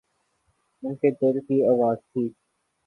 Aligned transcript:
ان 0.83 0.95
کے 0.95 1.09
دل 1.11 1.39
کی 1.39 1.57
آواز 1.67 1.97
تھی۔ 2.03 2.23